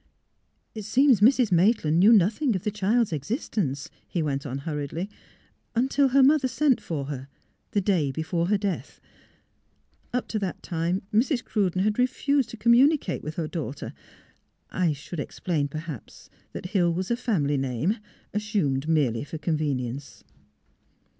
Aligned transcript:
"It 0.73 0.81
seems 0.81 1.21
Mrs. 1.21 1.51
Maitland 1.51 1.99
knew 1.99 2.11
nothing 2.11 2.55
of 2.55 2.63
the 2.63 2.71
child's 2.71 3.13
existence," 3.13 3.87
he 4.07 4.23
went 4.23 4.47
on, 4.47 4.57
hurriedly,'' 4.57 5.11
until— 5.75 6.07
her 6.09 6.23
mother 6.23 6.47
sent 6.47 6.81
for 6.81 7.05
her, 7.05 7.27
the 7.69 7.81
day 7.81 8.11
before 8.11 8.47
her 8.47 8.57
THE 8.57 8.67
LORD 8.69 8.77
GAVE 8.79 9.01
349 10.09 10.11
death. 10.11 10.23
Up 10.23 10.27
to 10.29 10.39
that 10.39 10.63
time 10.63 11.03
Mrs. 11.13 11.43
Cruden 11.45 11.83
had 11.83 11.99
refused 11.99 12.49
to 12.49 12.57
communicate 12.57 13.21
with 13.21 13.35
her 13.35 13.47
daughter.... 13.47 13.93
I 14.71 14.91
should 14.93 15.19
explain, 15.19 15.67
perhaps, 15.67 16.31
that 16.51 16.71
Hill 16.71 16.91
was 16.91 17.11
a 17.11 17.15
family 17.15 17.57
name, 17.57 17.97
as 18.33 18.41
sumed 18.41 18.87
merely 18.87 19.23
for 19.23 19.37
convenience." 19.37 20.23